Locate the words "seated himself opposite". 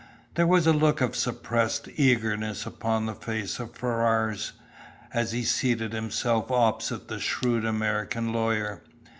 5.43-7.07